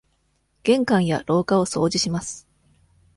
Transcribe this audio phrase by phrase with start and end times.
[0.63, 2.47] 玄関や廊下を掃除します。